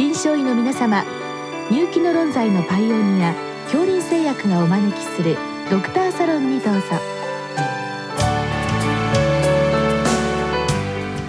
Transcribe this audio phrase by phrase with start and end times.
[0.00, 1.04] 臨床医の皆様
[1.70, 3.34] 入気の論剤のパイオニア
[3.64, 5.36] 恐林製薬がお招きする
[5.70, 6.80] ドクターサロンにどうぞ。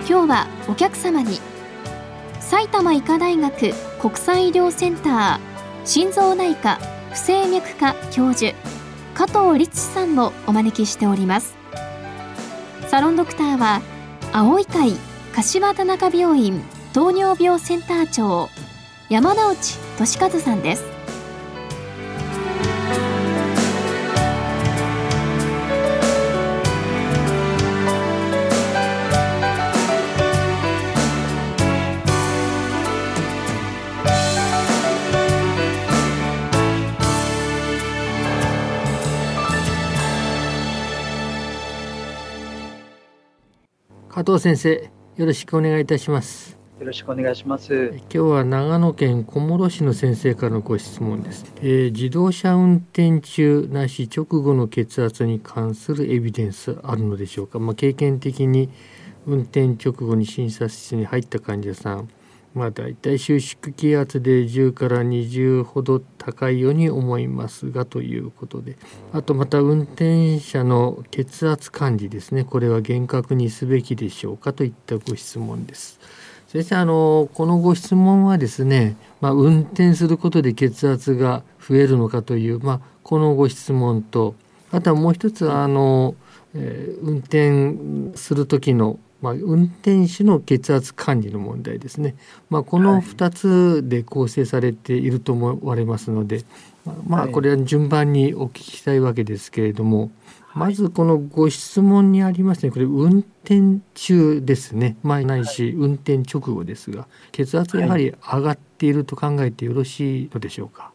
[0.07, 1.41] 今日はお客様に
[2.39, 6.79] 埼玉医科大学国際医療センター心臓内科
[7.11, 8.53] 不整脈科教授
[9.15, 11.57] 加藤律さんをお招きしております。
[12.87, 13.81] サロンドクターは
[14.31, 14.93] 青い会
[15.35, 16.63] 柏田中病院
[16.93, 18.49] 糖尿病センター長
[19.11, 20.85] 山内俊和さんです。
[44.07, 46.60] 加藤先生よろしくお願いいたします。
[46.81, 47.93] よろしくお願いします。
[47.95, 57.59] 今日は長野県小諸市の先生からのご質問です、えー、自動車運転中なし直後の血圧に関するエビデンスあるのでしょうか？
[57.59, 58.67] まあ、経験的に
[59.27, 62.09] 運転直後に診察室に入った患者さん。
[62.55, 68.75] まあ大体収縮気圧で10から20ほど高いように思いますがということで。
[69.13, 72.43] あとまた運転者の血圧管理ですね。
[72.43, 74.51] これは厳格にすべきでしょうか？
[74.51, 75.99] といったご質問です。
[76.51, 84.35] 先生あのこのご質問はですね、まあ、運転することで血圧が増えるのかという、まあ、このご質問と
[84.69, 86.13] あとはもう一つあの、
[86.53, 92.15] えー、運転する時のまあ、運転手の血圧管理の問題ですね、
[92.49, 96.43] まあ、この2つで構成されていると思われますので、
[96.85, 100.11] はい、まあ、これは順番にお聞きしたいわけですけれども、
[100.47, 102.71] はい、まずこのご質問にありますね。
[102.71, 105.45] これ運転中ですね、まあ、ない。
[105.45, 110.91] し運転直後ですが血圧やはり上がっていると考えてよろしいのでしょうか？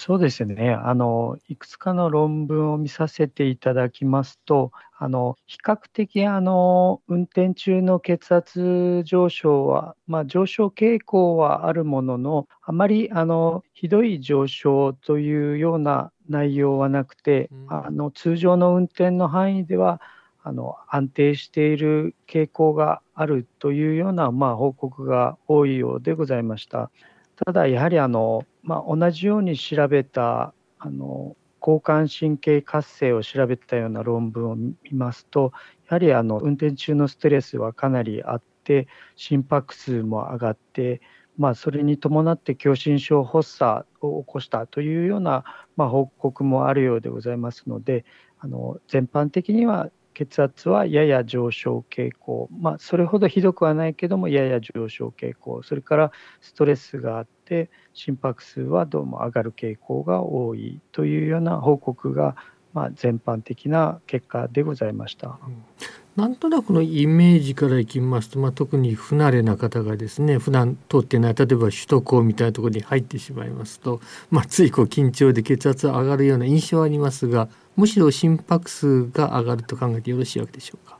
[0.00, 20.00] そうですねあのいくつかの論文を見させていただきますとあの比較的あの運転中の血圧上昇は、まあ、上昇傾向はあるもののあまりあのひどい上昇というような内容はなくて、うん、あの通常の運転の範囲では
[20.44, 26.92] あの安定している傾向があるというような、まあ、報告が多いようでございました。
[27.44, 35.52] ただやはりあのまあ、同じように調べたあの交感神経活性を調べたような論文を見ますと
[35.88, 38.86] やはりあの運転中のストレスはかなりあって
[39.16, 41.00] 心拍数も上がって、
[41.38, 45.44] まあ、それに伴って狭心症発作を起こしたというような、
[45.76, 48.04] まあ、報告もあるようでございますので
[48.38, 55.62] あの全般的には血圧はやや上昇傾向、まあ、それほどひどくはないけどもやや上昇傾向。
[55.62, 62.34] それからストレスがあって心拍数はどうも上がる傾向が多いというような報告が、
[62.74, 65.38] まあ、全般的な結果でございました。
[65.46, 65.62] うん。
[66.16, 80.98] なんとなくのイメージからいきますと、まあ、特に不慣れな方がですね普段通ってない例えば首都高みたいなところに入ってしまいますと、まあ、ついこう緊張で血圧上がるような印象はありますがむしろ心拍数が上がると考えてよろしいわけでしょうか？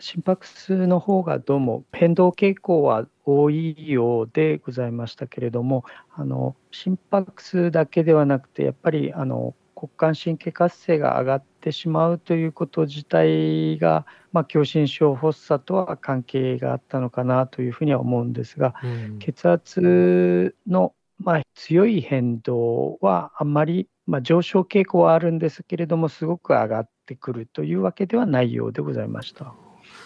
[0.00, 5.84] 心拍数の方がどうも変動傾向は多いようでございましたけれども
[6.16, 29.54] あの心拍数だけではなくてやっぱりあの骨幹神経活性が上がってしまうということ自体が、まあ、狭心症発作とは関係があったのかなというふうには思うんですが、うん、血圧の、まあ、強い変動はあんまり、まあ、上昇傾向はあるんですけれどもすごく上がってくるというわけではないようでございました。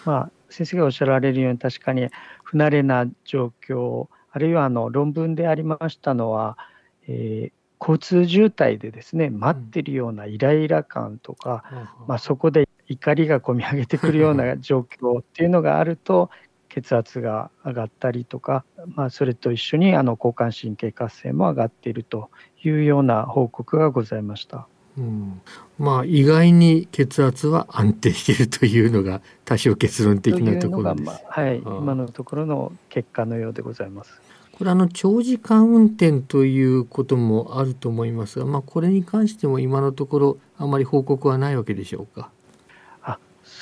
[0.04, 2.08] まあ、先生がおっしゃられるように確かに
[2.42, 6.58] 不慣れな状況あるいはあの論文でありましたのは、
[7.08, 11.64] えー交通渋滞でですね待ってるようなイライラ感とか、
[12.00, 16.30] うん、まあ、そこで怒りがこみ上げてくるような状況っていうのがあると
[16.74, 18.64] 血圧が上がったりとか、
[18.96, 22.30] まあ、それと一緒にあの交感神経活性も上がっていると
[22.64, 24.66] いうような報告がございました。
[24.98, 25.40] うん、
[25.78, 31.06] まあ意外に血圧は安定しているというのが多少結論的なところです。
[31.06, 34.20] まあ、はい、今のところの結果のようでございます。
[34.50, 42.30] これあの長時間運転ということもあると思いますが、まあ、これに関しても今のところあまり報告はないわけでしょうか？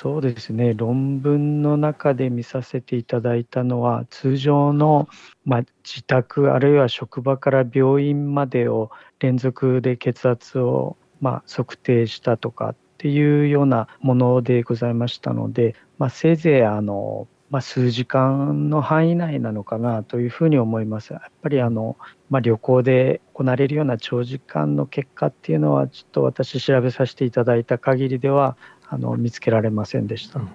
[0.03, 5.09] そうですね論文の中で見させていただいたのは通常の、
[5.45, 8.91] まあ、自宅あるいは職場から病院までを
[9.21, 21.13] 連続で血圧を、まあ、測定したとかっていうようなものでございましたので、まあ、せいぜいあのまあ、数時間の範囲内なのかなというふうに思います。
[21.13, 21.99] やっぱりあの、
[22.31, 28.57] まあ、旅行で行われるような長時間の結果っていうのは、ちょっと私調べさせていただいた限りでは
[28.93, 30.39] あの見つけられませんでした。
[30.39, 30.49] うん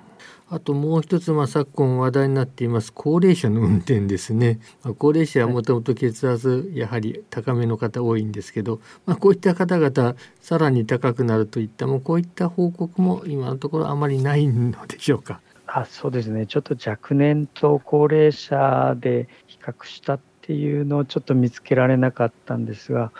[0.50, 15.42] あともう一つ、まあ、昨今話題になっています高齢者の運転ですね、まあ、高齢者はもともと血圧やはり高めの方多いんですけど、まあ、こういった方々さらに高くなるといったもうこういった報告も今のところあまりないのでしょうか。
[15.68, 23.12] あそうですね、ちょっと若年と高齢者で比較したっていうのをちょっと見つけられなかったんですが、や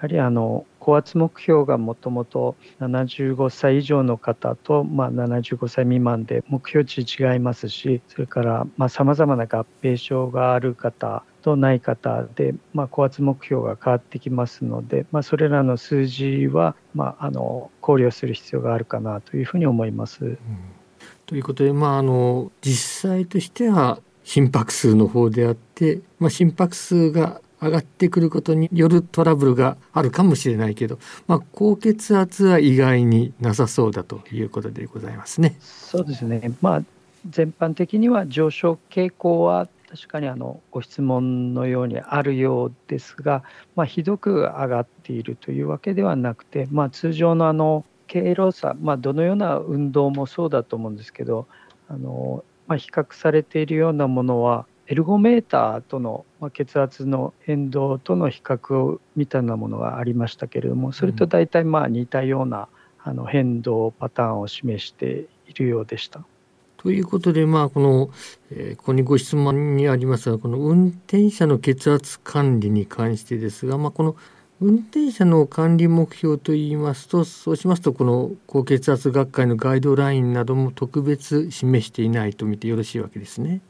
[0.00, 20.24] はりあの高圧目標がもともと75歳以上の方と、まあ、75歳未満で目標値違いますし、それからさまざ、まな合併症がある方とない方で、まあ、高圧目標が変わってきますので、まあ、それらの数字は、まあ、あの考慮する必要があるかなというふうに思います。
[20.24, 20.38] うん
[21.26, 30.98] ということで、まあ、あの実際としては心拍数の方であって、まあ、心拍数が上がってくることによるトラブルがあるかもしれないけど、
[31.28, 35.56] まあ、高血圧は意外になさそうだということでございますね。
[35.60, 36.82] そうですね、まあ、
[37.30, 43.44] 全般的には上昇傾向は確かにあのご質問のようにあるようですが、
[43.76, 51.46] まあ、ひどく上がっているというわけではなくて、まあ、通常のあの経路差、まあ、どのような運動もそうだと思うんですけど
[51.88, 62.68] あの、まあ、比較されているようなものはエルゴメーターとの、血圧の変動との比較をみたいなものがありましたけれどもそれと大体まあ似たような、
[63.02, 66.26] あの変動パターンを示しているようでした。
[66.76, 68.10] ということで、まあ、この、
[68.50, 74.14] えー、ここにご質問にありますが、この運転者の血圧管理に関してですが、まあ、この
[74.60, 83.62] 運転者の管理目標といいますとそうしますとこの高血圧学会のガイドラインなども特別示していないと見てよろしいわけですね。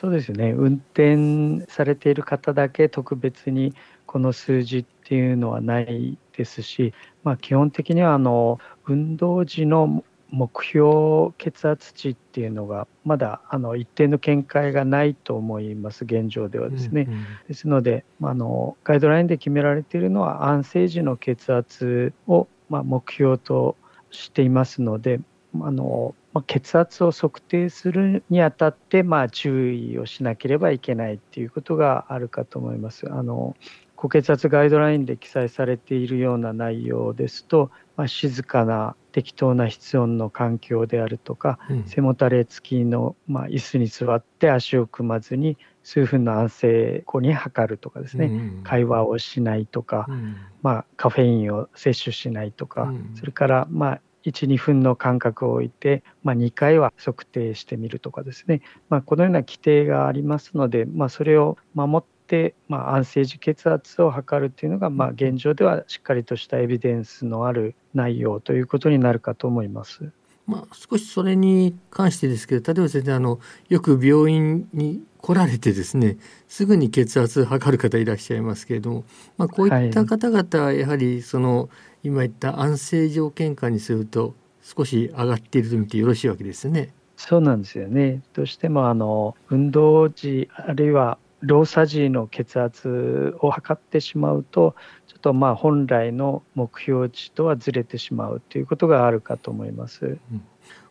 [0.00, 0.52] そうですね。
[0.52, 3.74] 運転されている方だけ特別に
[4.06, 16.04] この数字っていうのはないですし、まあ、基本的にはあの運動時の目標血圧値っていうのがまだあの一定の見解がないと思います。
[16.04, 23.74] 現状ではですね、うんうん、ですのであのガイドラインで決められているのは安静時の血圧をま目標と
[24.12, 25.18] していますので
[25.60, 33.10] あの、ま血圧を測定するにあたって、まあ、注意をしなければいけないっていうことがあるかと思います。
[33.10, 33.56] あの
[33.96, 70.10] 高血圧ガイドラインで記載されているような内容ですと、まあ、静かな適当な室温の環境であるとか、うん、背もたれ付きの、まあ、椅子に座って足を組まずに数分の安静後に測るとかですね、うん、会話をしないとか、うん、まあ、カフェインを摂取しないとか、それから、まあ、12分の間隔を置いて、まあ、2回は測定してみるとかですね、まあ、このような規定がありますので、まあ、それを守って、まあ、安静時血圧を測るというのが、まあ、現状ではしっかりとしたエビデンスのある内容ということになるかと思います。
[70.46, 73.38] まあ、少しそれに関してですけど例えば先生あの
[73.68, 76.16] よく病院に来られてですね
[76.48, 79.04] すぐに血圧測る方いらっしゃいますけれども、
[79.36, 81.68] まあ、こういった方々はやはりその、はい、
[82.04, 86.92] 今言った安静条件下にすると少し上がっていると見てよろしいわけですね。
[87.16, 88.22] そうなんですよね。
[88.32, 94.74] どうしてもあの運動時あるいは労作時の血圧を測ってしまうと
[95.06, 100.18] ちょっとまあ本来の目標値とはずれてしまうということがあるかと思います。
[100.32, 100.42] うん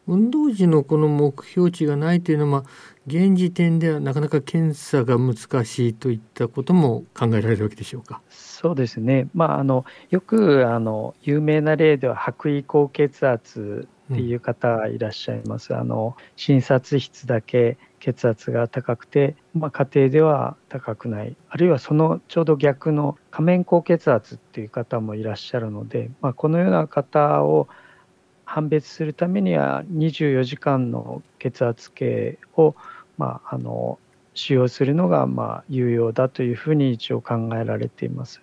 [0.08, 2.64] 運動時のこの目標値がないというのは、まあ、
[3.08, 5.36] 現時点ではなかなか検査が難
[5.66, 8.22] しいといったことも考えられるわけでしょうか？
[8.30, 15.74] そうですね、まあ、あのよくあの有名な例では白衣高血圧っていう方がいらっしゃいます。
[15.74, 27.68] うん、あの診察室だけ血圧が高くて、まあ、家庭では高くないあるいはそのちょうど逆の仮面高血圧っていう方もいらっしゃるので、まあ、このような方を
[28.48, 32.76] 判別するためには24時間の血圧計を、
[33.18, 34.00] まあ、あの
[34.34, 38.40] 使用するのがまあ有用だというふうに一応考えられています。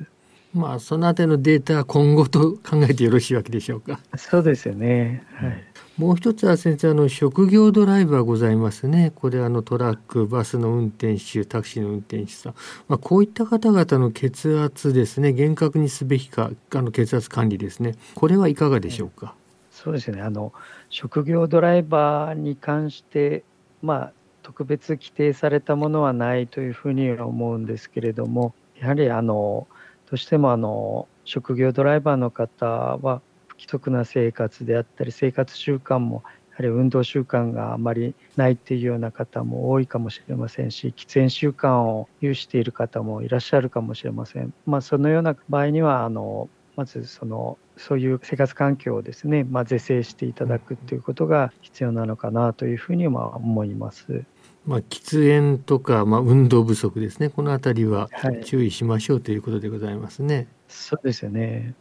[0.52, 3.98] まあそのあたりのデータは今後と考えてよろしいわけでしょうか。
[4.16, 5.24] そうですよね。
[5.34, 5.64] はい。
[5.96, 9.10] もう一つは先生あの職業ドライバーございますね。
[9.14, 12.54] これあのトラック、バスの運転手、タクシーの運転手さん、
[12.88, 17.94] まあ、こういった方々の血圧ですね、厳格にすべきかあの血圧管理ですね。
[18.14, 19.34] これはいかがでしょうか？
[19.74, 20.22] そうですね。
[20.22, 20.52] あの
[20.88, 23.42] 職業ドライバーに関して
[23.82, 24.12] まあ
[24.42, 29.66] 特別規定されたものはないというふうに思うんですけれども、やはりあの
[30.08, 44.54] どうしてもあの職業ドライバーの方は不規則な生活であったり生活習慣もやはり運動習慣があまりないっていうような方も多いかもしれませんし、喫煙習慣を有している方もいらっしゃるかもしれません。
[44.66, 54.24] まあ、そのような場合には、あのまずそのそういう生活環境をですね、まあ、是正していただくということが必要なのかなというふうには思います。
[54.66, 58.08] まあ、喫煙とか、まあ、運動不足ですね、このあたりは
[58.44, 60.36] 注意しましょうということでございますね。
[60.36, 61.74] はい、そうですよね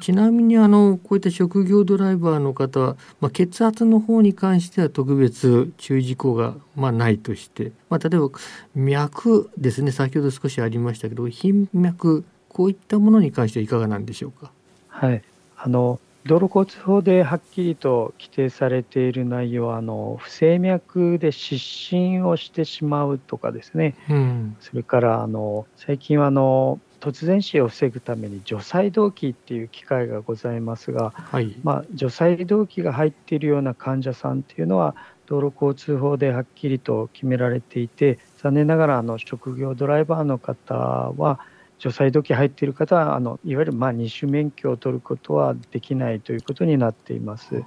[0.00, 8.30] ちなみにあのこういった職業ドライバーの方は、まあ、血圧の方に関しては特別注意事項がまあないとして、まあ、例えば
[8.74, 14.52] 脈ですね先ほど少しありましたけど頻脈こういったものに関してはいかがなんでしょうか？
[14.88, 15.22] はい。
[15.56, 34.94] あの道路交通法ではっきりと規定されている内容はあの不整脈で失神をしてしまうとかですね、うん、それからあの最近はあの突然死を防ぐために除細動器っていう機械がございますが、はい、まあ、除細動器が入っているような患者さんっていうのは
[35.26, 41.40] 道路交通法ではっきりと決められていて残念ながらあの職業ドライバーの方は
[41.82, 47.64] 除細動器入っている方はあのいわゆるまあ二種免許を取ることはできないということになっています。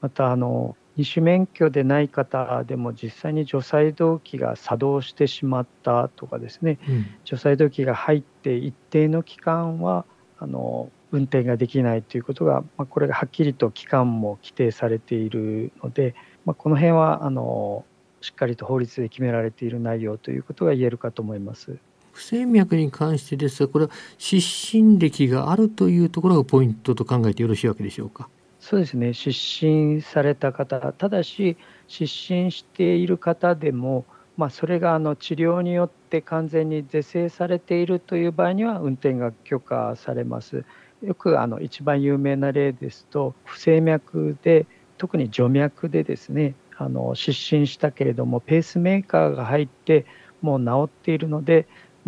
[0.00, 10.04] またあの二種免許でない方でも実際に除細動器が作動してしまったとかですね、うん、除細動器が入って一定の期間は
[10.38, 16.14] あの運転ができないということが、まあ、これがはっきりと期間も規定されているので、
[16.44, 17.84] まあ、この辺はあの
[18.20, 21.78] しっかりと法律で決められている内容ということが言えるかと思います。
[22.14, 28.28] 不整脈に関してですがこれは失神歴があるというところがポイントと考えてよろしいわけでしょうか？
[28.60, 31.56] そうですね失神された方ただし
[31.88, 34.06] 失神している方でも、
[34.36, 40.64] まあ、それがあの治療によって完全に是正されているという場合には運転が許可されます。
[41.02, 44.66] よくあの一番有名な例ですと不整脈で
[44.96, 50.06] 特に除脈でですねあの失神したけれどもペースメーカーが入って
[50.40, 51.66] もう治っているので、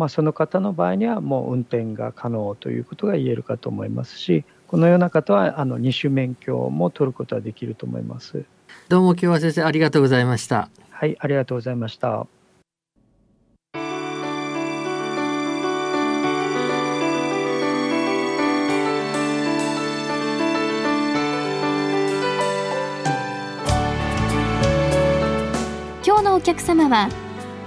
[0.09, 8.45] その方の場合にはもう運転が可能ということが言えるかと思いますしこのような方はあの二種免許も取ることはできると思います。
[8.89, 10.69] どうも今日は先生ありがとうございました。
[10.91, 12.27] はい、ありがとうございました。
[26.05, 27.09] 今日のお客様は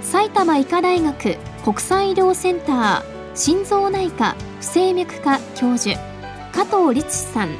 [0.01, 3.03] 埼玉医科大学国際医療センター
[3.35, 5.99] 心臓内科不整脈科教授
[6.51, 7.55] 加藤律さん。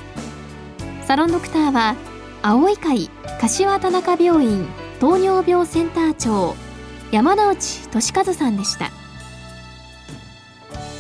[1.04, 1.96] サロンドクターは
[2.42, 4.66] 青い会柏田中病院
[5.00, 6.56] 糖尿病センター長
[7.12, 8.90] 山内俊和さんでした。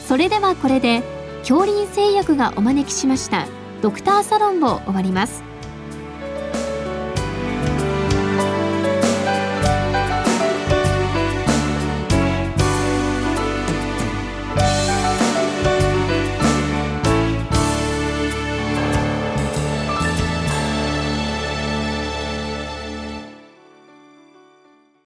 [0.07, 1.01] それではこれで
[1.39, 3.47] 恐林製薬がお招きしました
[3.81, 5.50] ドクターサロンを終わります。